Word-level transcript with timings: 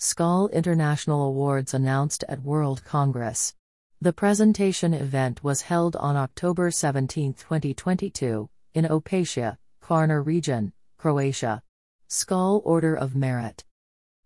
SKAL 0.00 0.46
International 0.52 1.24
Awards 1.24 1.74
announced 1.74 2.22
at 2.28 2.44
World 2.44 2.84
Congress. 2.84 3.56
The 4.00 4.12
presentation 4.12 4.94
event 4.94 5.42
was 5.42 5.62
held 5.62 5.96
on 5.96 6.16
October 6.16 6.70
17, 6.70 7.34
2022, 7.34 8.48
in 8.74 8.84
Opatija, 8.84 9.56
Kvarner 9.82 10.24
region, 10.24 10.72
Croatia. 10.98 11.64
SKAL 12.06 12.62
Order 12.64 12.94
of 12.94 13.16
Merit. 13.16 13.64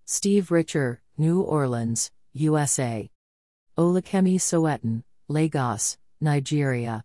Steve 0.05 0.51
Richer, 0.51 1.01
New 1.17 1.41
Orleans, 1.41 2.11
USA. 2.35 3.09
Olakemi 3.79 4.37
Sowetan, 4.39 5.05
Lagos, 5.29 5.97
Nigeria. 6.21 7.03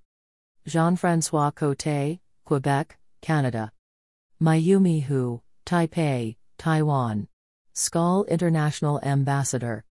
Jean 0.65 0.97
Francois 0.97 1.51
Cote, 1.51 2.19
Quebec, 2.43 2.97
Canada. 3.21 3.71
Mayumi 4.41 5.03
Hu, 5.03 5.41
Taipei, 5.65 6.35
Taiwan. 6.57 7.29
SKAL 7.79 8.23
International 8.23 8.99
Ambassador. 9.03 9.83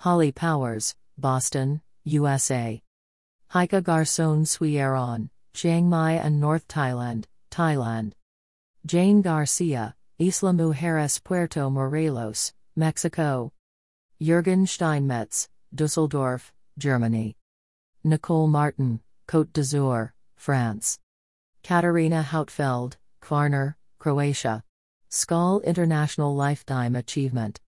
Holly 0.00 0.30
Powers, 0.30 0.94
Boston, 1.16 1.80
USA. 2.04 2.82
Heike 3.48 3.82
Garcon 3.82 4.44
Suieron, 4.44 5.30
Chiang 5.54 5.88
Mai 5.88 6.12
and 6.12 6.38
North 6.38 6.68
Thailand, 6.68 7.24
Thailand. 7.50 8.12
Jane 8.84 9.22
Garcia, 9.22 9.94
Isla 10.18 10.52
Mujeres 10.52 11.24
Puerto 11.24 11.70
Morelos, 11.70 12.52
Mexico. 12.76 13.50
Jürgen 14.20 14.68
Steinmetz, 14.68 15.48
Dusseldorf, 15.74 16.52
Germany. 16.76 17.38
Nicole 18.04 18.48
Martin, 18.48 19.00
Côte 19.26 19.50
d'Azur, 19.54 20.12
France. 20.36 20.98
Katarina 21.62 22.22
Hautfeld, 22.22 22.96
Kvarner, 23.22 23.76
Croatia. 23.98 24.62
SKAL 25.16 25.60
International 25.60 26.34
Lifetime 26.34 26.96
Achievement. 26.96 27.60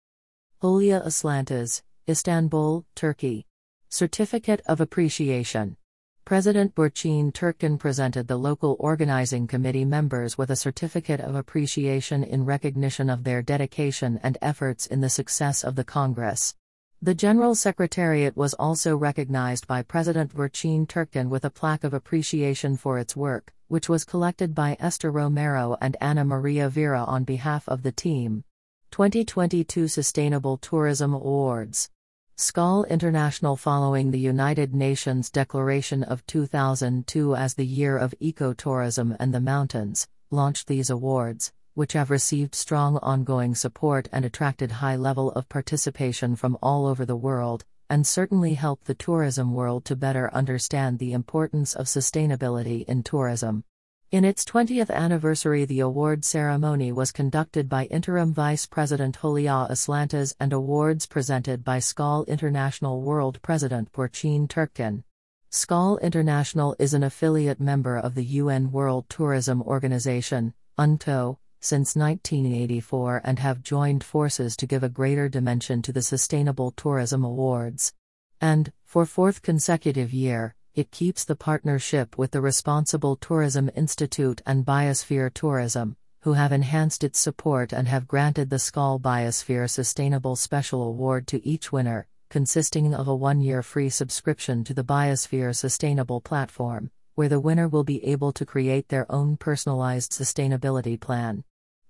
Hulya 0.61 1.01
Aslantas, 1.07 1.81
Istanbul, 2.09 2.85
Turkey. 2.97 3.47
Certificate 3.89 4.61
of 4.67 4.81
Appreciation. 4.81 5.77
President 6.25 6.75
Burçin 6.75 7.33
Türkkan 7.33 7.79
presented 7.79 8.27
the 8.27 8.37
local 8.37 8.75
organizing 8.81 9.47
committee 9.47 9.85
members 9.85 10.37
with 10.37 10.51
a 10.51 10.57
certificate 10.57 11.21
of 11.21 11.37
appreciation 11.37 12.25
in 12.25 12.45
recognition 12.45 13.09
of 13.09 13.23
their 13.23 13.43
dedication 13.43 14.19
and 14.25 14.37
efforts 14.43 14.89
in 14.89 15.01
the 15.01 15.09
success 15.09 15.63
of 15.63 15.77
the 15.77 15.85
Congress. 15.85 16.57
The 17.01 17.15
General 17.15 17.55
Secretariat 17.55 18.37
was 18.37 18.55
also 18.55 18.97
recognized 18.97 19.69
by 19.69 19.83
President 19.83 20.35
Burçin 20.35 20.89
Türkkan 20.89 21.29
with 21.29 21.45
a 21.45 21.51
plaque 21.51 21.85
of 21.85 21.95
appreciation 21.95 22.77
for 22.77 22.99
its 22.99 23.15
work, 23.15 23.53
which 23.69 23.89
was 23.89 24.05
collected 24.05 24.55
by 24.55 24.77
Esther 24.79 25.11
Romero 25.11 25.77
and 25.81 25.97
Ana 26.01 26.25
Maria 26.25 26.69
Vera 26.69 27.03
on 27.05 27.25
behalf 27.25 27.69
of 27.69 27.83
the 27.83 27.93
team. 27.93 28.45
2022 28.93 29.89
Sustainable 29.89 30.57
Tourism 30.57 31.13
Awards. 31.13 31.91
SKAL 32.37 32.85
International 32.85 33.57
following 33.57 34.11
the 34.11 34.21
United 34.21 34.75
Nations 34.75 35.31
Declaration 35.31 36.03
of 36.03 36.25
2002 36.27 37.35
as 37.35 37.55
the 37.55 37.67
Year 37.67 37.97
of 37.99 38.15
Ecotourism 38.21 39.17
and 39.19 39.35
the 39.35 39.41
Mountains, 39.41 40.07
launched 40.31 40.67
these 40.69 40.91
awards, 40.91 41.53
which 41.75 41.95
have 41.95 42.11
received 42.11 42.55
strong 42.55 42.99
ongoing 42.99 43.55
support 43.55 44.09
and 44.13 44.25
attracted 44.25 44.71
high 44.71 44.97
level 44.97 45.33
of 45.33 45.49
participation 45.49 46.37
from 46.37 46.57
all 46.63 46.87
over 46.87 47.05
the 47.05 47.17
world, 47.17 47.65
and 47.89 48.07
certainly 48.07 48.55
help 48.55 48.85
the 48.85 48.95
tourism 48.95 49.53
world 49.53 49.85
to 49.85 49.97
better 49.97 50.33
understand 50.33 50.99
the 50.99 51.13
importance 51.13 51.75
of 51.75 51.87
sustainability 51.87 52.85
in 52.87 53.03
tourism. 53.03 53.65
In 54.13 54.25
its 54.25 54.45
20th 54.45 54.91
anniversary, 54.91 55.65
the 55.65 55.81
award 55.81 56.25
ceremony 56.25 56.93
was 56.93 57.11
conducted 57.11 57.69
by 57.69 57.87
Interim 57.87 58.33
Vice 58.33 58.65
President 58.65 59.17
Hulya 59.17 59.69
Aslantas 59.69 60.35
and 60.39 60.53
awards 60.53 61.07
presented 61.07 61.65
by 61.65 61.81
SKAL 61.81 62.25
International 62.29 63.03
World 63.03 63.43
President 63.43 63.91
Burçin 63.93 64.47
Türkkan. 64.47 65.03
SKAL 65.51 65.99
International 65.99 66.77
is 66.79 66.95
an 66.95 67.03
affiliate 67.03 67.61
member 67.61 67.99
of 67.99 68.15
the 68.15 68.25
UN 68.25 68.71
World 68.71 69.09
Tourism 69.09 69.61
Organization, 69.63 70.55
UNTO, 70.79 71.39
since 71.67 71.97
1984 71.97 73.23
and 73.25 73.41
have 73.41 73.61
joined 73.61 74.05
forces 74.05 74.57
to 74.57 74.69
give 74.69 74.85
a 74.85 74.89
greater 74.89 75.29
dimension 75.29 75.83
to 75.83 75.93
the 75.93 76.01
Sustainable 76.01 76.71
Tourism 76.71 77.25
Awards. 77.25 77.93
And, 78.41 78.73
for 78.85 79.05
fourth 79.05 79.43
consecutive 79.43 80.13
year, 80.13 80.55
it 80.77 80.93
keeps 80.93 81.25
the 81.25 81.35
partnership 81.35 82.17
with 82.17 82.31
the 82.31 82.41
Responsible 82.41 83.17
Tourism 83.17 83.69
Institute 83.75 84.43
and 84.47 84.65
Biosphere 84.65 85.35
Tourism, 85.35 85.97
who 86.21 86.35
have 86.35 86.53
enhanced 86.53 87.03
its 87.03 87.19
support 87.19 87.73
and 87.73 87.89
have 87.89 88.07
granted 88.07 88.49
the 88.49 88.61
SKAL 88.61 89.01
Biosphere 89.01 89.69
Sustainable 89.69 90.37
Special 90.37 90.85
Award 90.85 91.27
to 91.27 91.45
each 91.45 91.73
winner, 91.73 92.07
consisting 92.31 92.95
of 92.95 93.09
a 93.09 93.17
one 93.17 93.41
year 93.41 93.65
free 93.65 93.89
subscription 93.89 94.63
to 94.63 94.73
the 94.73 94.85
Biosphere 94.85 95.57
Sustainable 95.57 96.21
platform, 96.21 96.93
where 97.17 97.29
the 97.29 97.41
winner 97.41 97.67
will 97.67 97.85
be 97.85 98.05
able 98.05 98.31
to 98.35 98.47
create 98.47 98.89
their 98.89 99.11
own 99.11 99.37
personalized 99.37 100.13
sustainability 100.13 101.01
plan. 101.01 101.43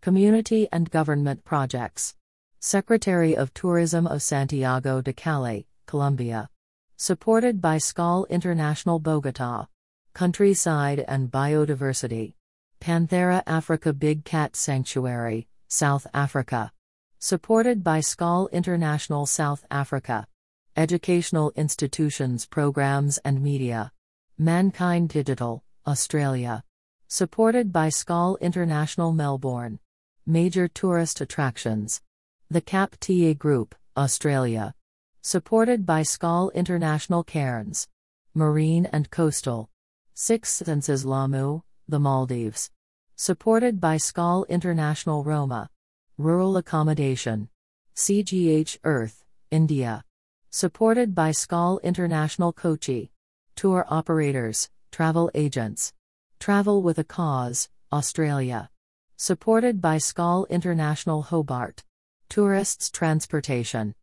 Community 0.07 0.69
and 0.71 0.89
Government 0.89 1.45
Projects. 1.45 2.15
Secretary 2.61 3.37
of 3.37 3.53
Tourism 3.53 4.07
of 4.07 4.23
Santiago 4.23 5.01
de 5.01 5.13
Cali, 5.13 5.67
Colombia. 5.87 6.49
Supported 6.97 7.61
by 7.61 7.79
SKAL 7.79 8.25
International 8.31 9.01
Bogota. 9.01 9.67
Countryside 10.15 11.05
and 11.09 11.29
Biodiversity. 11.29 12.35
Panthera 12.81 13.43
Africa 13.49 13.93
Big 13.93 14.25
Cat 14.25 14.55
Sanctuary, 14.55 15.49
South 15.67 16.07
Africa. 16.15 16.71
Supported 17.19 17.83
by 17.83 17.99
SKAL 17.99 18.49
International 18.53 19.27
South 19.27 19.65
Africa. 19.73 20.29
Educational 20.77 21.51
Institutions 21.57 22.47
Programs 22.47 23.19
and 23.25 23.43
Media. 23.43 23.91
Mankind 24.39 25.09
Digital, 25.09 25.65
Australia. 25.85 26.63
Supported 27.09 27.73
by 27.73 27.89
SKAL 27.89 28.39
International 28.41 29.13
Melbourne. 29.13 29.81
Major 30.29 30.67
tourist 30.67 31.21
attractions. 31.21 32.03
The 32.51 32.61
CAP-TA 32.61 33.35
Group, 33.35 33.77
Australia. 33.97 34.75
Supported 35.23 35.87
by 35.87 36.03
SKAL 36.03 36.51
International 36.53 37.23
Cairns. 37.23 37.87
Marine 38.35 38.87
and 38.87 39.09
Coastal. 39.09 39.71
Six 40.15 40.53
Senses 40.53 41.05
Laamu, 41.05 41.63
the 41.87 42.01
Maldives. 42.01 42.73
Supported 43.15 43.81
by 43.81 43.99
SKAL 43.99 44.47
International 44.49 45.23
Roma. 45.23 45.71
Rural 46.19 46.57
Accommodation. 46.57 47.49
CGH 47.95 48.79
Earth, 48.83 49.25
India. 49.53 50.03
Supported 50.51 51.15
by 51.15 51.31
SKAL 51.31 51.79
International 51.85 52.53
Kochi. 52.53 53.13
Tour 53.55 53.87
operators, 53.89 54.71
travel 54.91 55.31
agents. 55.37 55.93
Travel 56.41 56.83
with 56.83 56.99
a 56.99 57.05
Cause, 57.05 57.69
Australia. 57.93 58.71
Supported 59.19 59.81
by 59.81 59.97
SKAL 59.97 60.45
International 60.51 61.23
Hobart. 61.23 61.85
Tourists 62.29 62.91
Transportation. 62.91 63.95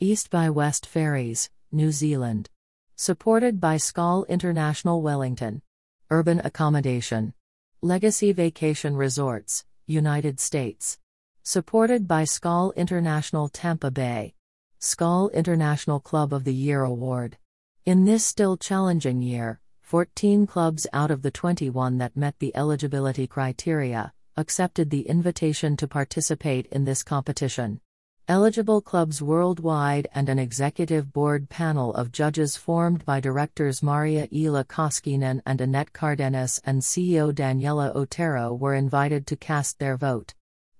East 0.00 0.30
by 0.30 0.48
West 0.48 0.86
Ferries, 0.86 1.50
New 1.70 1.92
Zealand. 1.92 2.48
Supported 2.96 3.60
by 3.60 3.76
SKAL 3.76 4.24
International 4.30 5.02
Wellington. 5.02 5.60
Urban 6.08 6.40
Accommodation. 6.42 7.34
Legacy 7.82 8.32
Vacation 8.32 8.96
Resorts, 8.96 9.66
United 9.86 10.40
States. 10.40 10.98
Supported 11.42 12.08
by 12.08 12.24
SKAL 12.24 12.72
International 12.74 13.50
Tampa 13.50 13.90
Bay. 13.90 14.32
SKAL 14.78 15.28
International 15.34 16.00
Club 16.00 16.32
of 16.32 16.44
the 16.44 16.54
Year 16.54 16.82
Award. 16.82 17.36
In 17.84 18.06
this 18.06 18.24
still 18.24 18.56
challenging 18.56 19.20
year, 19.20 19.60
14 19.82 20.46
clubs 20.46 20.86
out 20.94 21.10
of 21.10 21.20
the 21.20 21.30
21 21.30 21.98
that 21.98 22.16
met 22.16 22.38
the 22.38 22.56
eligibility 22.56 23.26
criteria 23.26 24.14
accepted 24.36 24.90
the 24.90 25.08
invitation 25.08 25.76
to 25.76 25.88
participate 25.88 26.66
in 26.66 26.84
this 26.84 27.02
competition. 27.02 27.80
Eligible 28.28 28.80
clubs 28.80 29.20
worldwide 29.20 30.06
and 30.14 30.28
an 30.28 30.38
executive 30.38 31.12
board 31.12 31.48
panel 31.48 31.92
of 31.94 32.12
judges 32.12 32.56
formed 32.56 33.04
by 33.04 33.18
directors 33.18 33.80
Marja 33.80 34.28
Eela-Kaskinen 34.30 35.42
and 35.44 35.60
Annette 35.60 35.92
Cardenas 35.92 36.60
and 36.64 36.80
CEO 36.80 37.32
Daniela 37.32 37.94
Otero 37.94 38.54
were 38.54 38.74
invited 38.74 39.26
to 39.26 39.36
cast 39.36 39.78
their 39.78 39.96
vote. 39.96 40.34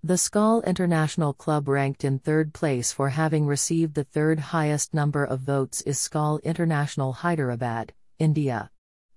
The 0.05 0.19
SKAL 0.19 0.63
International 0.63 1.33
Club 1.33 1.69
ranked 1.69 2.05
in 2.05 2.19
third 2.19 2.55
place 2.55 2.91
for 2.91 3.11
having 3.11 3.47
received 3.47 3.95
the 3.95 4.05
third 4.05 4.39
highest 4.39 4.95
number 4.95 5.25
of 5.25 5.41
votes 5.41 5.81
is 5.83 5.99
SKAL 5.99 6.39
International 6.45 7.13
Hyderabad, 7.13 7.93
India. 8.19 8.71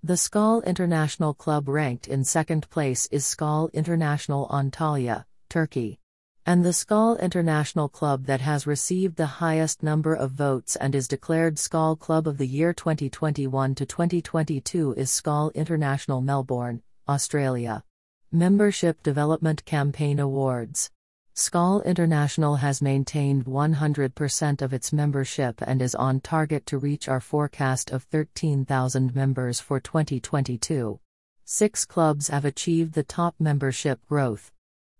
The 0.05 0.17
SKAL 0.17 0.61
International 0.61 1.33
Club 1.33 1.67
ranked 1.67 2.07
in 2.07 2.23
second 2.23 2.69
place 2.69 3.07
is 3.11 3.25
SKAL 3.25 3.71
International 3.73 4.47
Antalya, 4.49 5.25
Turkey. 5.49 5.99
And 6.45 6.63
the 6.63 6.73
SKAL 6.73 7.17
International 7.17 7.89
Club 7.89 8.27
that 8.27 8.39
has 8.41 8.67
received 8.67 9.15
the 9.15 9.41
highest 9.41 9.81
number 9.81 10.13
of 10.13 10.29
votes 10.29 10.75
and 10.75 10.93
is 10.93 11.07
declared 11.07 11.57
SKAL 11.57 11.95
Club 11.95 12.27
of 12.27 12.37
the 12.37 12.45
Year 12.45 12.71
2021 12.71 13.73
to 13.73 13.83
2022 13.87 14.93
is 14.93 15.09
SKAL 15.09 15.49
International 15.55 16.21
Melbourne, 16.21 16.83
Australia. 17.09 17.83
Membership 18.31 19.01
Development 19.01 19.65
Campaign 19.65 20.19
Awards. 20.19 20.91
SKAL 21.37 21.81
International 21.81 22.55
has 22.55 22.81
maintained 22.81 23.43
100% 23.43 24.61
of 24.61 24.71
its 24.71 24.93
membership 24.93 25.61
and 25.61 25.81
is 25.81 25.93
on 25.93 26.21
target 26.21 26.65
to 26.67 26.77
reach 26.77 27.09
our 27.09 27.19
forecast 27.19 27.91
of 27.91 28.03
13,000 28.03 29.13
members 29.13 29.59
for 29.59 29.81
2022. 29.81 30.97
Six 31.43 31.83
clubs 31.83 32.29
have 32.29 32.45
achieved 32.45 32.93
the 32.93 33.03
top 33.03 33.35
membership 33.37 33.99
growth. 34.05 34.53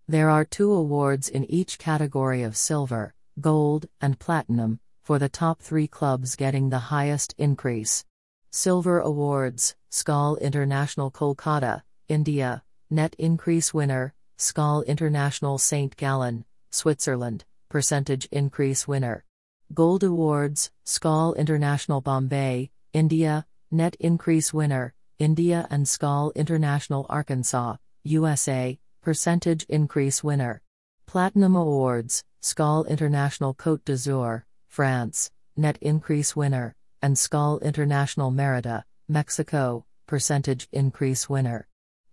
There 0.06 0.28
are 0.28 0.44
two 0.44 0.74
awards 0.74 1.30
in 1.30 1.50
each 1.50 1.78
category 1.78 2.42
of 2.42 2.54
silver, 2.54 3.14
gold, 3.40 3.86
and 4.02 4.18
platinum, 4.18 4.80
for 5.04 5.18
the 5.18 5.30
top 5.30 5.62
three 5.62 5.88
clubs 5.88 6.36
getting 6.36 6.68
the 6.68 6.90
highest 6.92 7.34
increase. 7.38 8.04
Silver 8.50 9.00
Awards, 9.00 9.74
SKAL 9.88 10.36
International 10.36 11.10
Kolkata, 11.10 11.84
India, 12.08 12.62
Net 12.90 13.16
Increase 13.18 13.72
Winner, 13.72 14.12
SKAL 14.38 14.82
International 14.82 15.56
St. 15.56 15.96
Gallen, 15.96 16.44
Switzerland, 16.70 17.46
Percentage 17.70 18.28
Increase 18.30 18.86
Winner. 18.86 19.24
Gold 19.72 20.04
Awards, 20.04 20.70
SKAL 20.84 21.32
International 21.34 22.02
Bombay, 22.02 22.70
India, 22.92 23.46
Net 23.70 23.96
Increase 23.98 24.52
Winner, 24.52 24.92
India 25.18 25.66
and 25.70 25.88
SKAL 25.88 26.32
International 26.36 27.06
Arkansas, 27.08 27.76
USA, 28.04 28.78
Percentage 29.00 29.64
Increase 29.70 30.22
Winner. 30.22 30.60
Platinum 31.06 31.56
Awards, 31.56 32.22
SKAL 32.42 32.84
International 32.84 33.54
Côte 33.54 33.84
d'Azur, 33.86 34.42
France, 34.68 35.30
Net 35.56 35.78
Increase 35.80 36.36
Winner, 36.36 36.74
and 37.00 37.16
SKAL 37.16 37.58
International 37.60 38.30
Merida, 38.30 38.84
Mexico, 39.08 39.86
Percentage 40.06 40.68
Increase 40.72 41.26
Winner. 41.30 41.66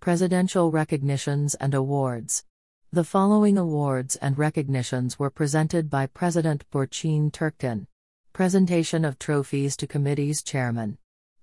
Presidential 0.03 0.69
Recognitions 0.69 1.55
and 1.55 1.73
Awards. 1.73 2.43
The 2.91 3.05
following 3.05 3.57
awards 3.57 4.17
and 4.17 4.37
recognitions 4.37 5.17
were 5.17 5.29
presented 5.29 5.89
by 5.89 6.07
President 6.07 6.69
Burçin 6.71 7.31
Türkkan. 7.31 7.87
Presentation 8.33 9.05
of 9.05 9.17
trophies 9.17 9.77
to 9.77 9.87
committees 9.87 10.43
chairman. 10.43 10.97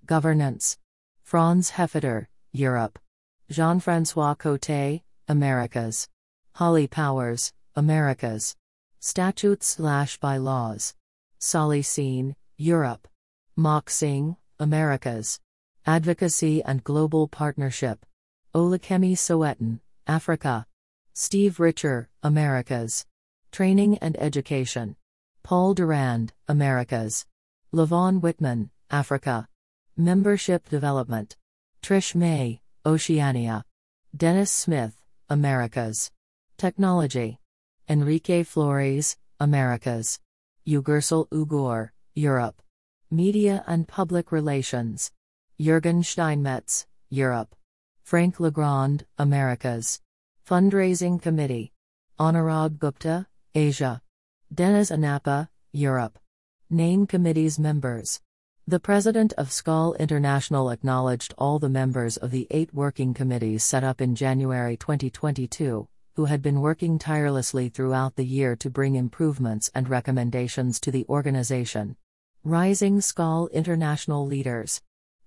Governance. 0.04 0.76
Franz 1.22 1.70
Hefeder, 1.70 2.26
Europe. 2.52 2.98
Jean 3.48 3.80
Francois 3.80 4.34
Cote, 4.34 5.00
Americas. 5.26 6.10
Holly 6.56 6.86
Powers, 6.86 7.54
Americas. 7.74 8.56
Statutes 8.98 9.68
slash 9.68 10.18
bylaws. 10.18 10.94
Solly 11.38 11.80
Seen, 11.80 12.36
Europe. 12.58 13.08
Mock 13.56 13.88
Singh, 13.88 14.36
Americas. 14.58 15.40
Advocacy 15.86 16.62
and 16.62 16.84
Global 16.84 17.26
Partnership. 17.26 18.04
Olakemi 18.52 19.12
Sowetan, 19.12 19.78
Africa. 20.08 20.66
Steve 21.12 21.60
Richer, 21.60 22.08
Americas. 22.24 23.06
Training 23.52 23.96
and 23.98 24.16
Education. 24.20 24.96
Paul 25.44 25.72
Durand, 25.72 26.32
Americas. 26.48 27.26
Levon 27.72 28.20
Whitman, 28.20 28.70
Africa. 28.90 29.46
Membership 29.96 30.68
Development. 30.68 31.36
Trish 31.80 32.16
May, 32.16 32.60
Oceania. 32.84 33.64
Dennis 34.16 34.50
Smith, 34.50 35.00
Americas. 35.28 36.10
Technology. 36.58 37.38
Enrique 37.88 38.42
Flores, 38.42 39.16
Americas. 39.38 40.18
Ugursel 40.66 41.28
Ugur, 41.28 41.90
Europe. 42.16 42.60
Media 43.12 43.62
and 43.68 43.86
Public 43.86 44.32
Relations. 44.32 45.12
Jürgen 45.60 46.04
Steinmetz, 46.04 46.86
Europe. 47.10 47.54
Frank 48.02 48.40
Legrand, 48.40 49.06
Americas. 49.18 50.00
Fundraising 50.46 51.20
Committee. 51.22 51.72
Anurag 52.18 52.78
Gupta, 52.78 53.26
Asia. 53.54 54.02
Deniz 54.52 54.90
Anapa, 54.90 55.48
Europe. 55.72 56.18
Name 56.68 57.06
Committee's 57.06 57.58
members. 57.58 58.20
The 58.66 58.80
president 58.80 59.32
of 59.34 59.50
SKAL 59.52 59.94
International 59.94 60.70
acknowledged 60.70 61.34
all 61.38 61.58
the 61.58 61.68
members 61.68 62.16
of 62.16 62.30
the 62.30 62.46
eight 62.50 62.72
working 62.72 63.14
committees 63.14 63.64
set 63.64 63.82
up 63.82 64.00
in 64.00 64.14
January 64.14 64.76
2022, 64.76 65.88
who 66.14 66.24
had 66.26 66.42
been 66.42 66.60
working 66.60 66.98
tirelessly 66.98 67.68
throughout 67.68 68.16
the 68.16 68.24
year 68.24 68.54
to 68.56 68.70
bring 68.70 68.94
improvements 68.94 69.70
and 69.74 69.88
recommendations 69.88 70.78
to 70.80 70.90
the 70.90 71.06
organization. 71.08 71.96
Rising 72.44 73.00
SKAL 73.00 73.48
International 73.48 74.26
Leaders. 74.26 74.80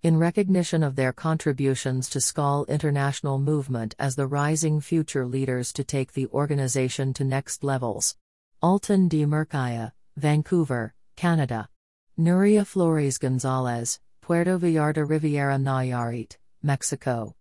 In 0.04 0.18
recognition 0.18 0.84
of 0.84 0.98
their 0.98 1.14
contributions 1.14 2.10
to 2.10 2.20
SKAL 2.20 2.66
International 2.68 3.40
movement 3.40 3.96
as 3.98 4.18
the 4.18 4.28
rising 4.28 4.82
future 4.82 5.26
leaders 5.26 5.72
to 5.72 5.86
take 5.86 6.12
the 6.12 6.28
organization 6.28 7.14
to 7.14 7.24
next 7.24 7.64
levels. 7.64 8.18
Alton 8.62 9.08
D. 9.08 9.24
Murkaya, 9.24 9.94
Vancouver, 10.18 10.94
Canada. 11.16 11.70
Nuria 12.20 12.68
Flores 12.68 13.18
Gonzalez, 13.18 14.02
Puerto 14.20 14.60
Vallarta 14.60 15.08
Riviera 15.08 15.56
Nayarit, 15.56 16.36
Mexico. 16.62 17.34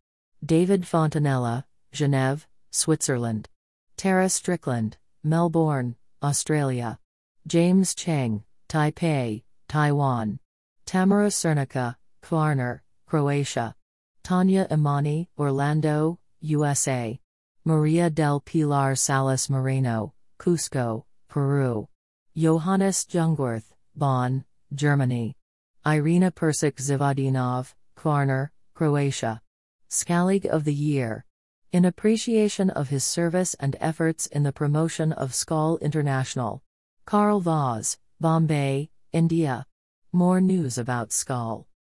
David 0.46 0.82
Fontanella, 0.82 1.64
Genève, 1.92 2.46
Switzerland. 2.70 3.48
Tara 3.96 4.28
Strickland, 4.28 4.98
Melbourne, 5.24 5.96
Australia. 6.22 7.00
James 7.44 7.92
Cheng, 7.92 8.44
Taipei, 8.68 9.42
Taiwan. 9.66 10.38
Tamara 10.86 11.26
Cernica, 11.26 11.96
Kvarner, 12.22 12.80
Croatia. 13.06 13.74
Tanya 14.22 14.66
Imani, 14.70 15.28
Orlando, 15.36 16.18
USA. 16.40 17.18
Maria 17.64 18.08
del 18.08 18.40
Pilar 18.40 18.94
Salas 18.96 19.50
Moreno, 19.50 20.14
Cusco, 20.38 21.04
Peru. 21.28 21.88
Johannes 22.36 23.04
Jungwirth, 23.04 23.72
Bonn, 23.94 24.44
Germany. 24.74 25.36
Irina 25.84 26.30
Persic 26.30 26.76
Zivadinov, 26.76 27.74
Kvarner, 27.96 28.50
Croatia. 28.74 29.42
Skalleague 29.90 30.46
of 30.46 30.64
the 30.64 30.74
Year. 30.74 31.24
In 31.72 31.84
appreciation 31.84 32.70
of 32.70 32.88
his 32.88 33.04
service 33.04 33.54
and 33.54 33.76
efforts 33.80 34.26
in 34.26 34.42
the 34.42 34.52
promotion 34.52 35.12
of 35.12 35.34
SKAL 35.34 35.78
International. 35.78 36.62
Carl 37.04 37.40
Voss, 37.40 37.98
Bombay, 38.20 38.90
India. 39.12 39.66
More 40.12 40.40
news 40.40 40.78
about 40.78 41.12
SKAL. 41.12 41.66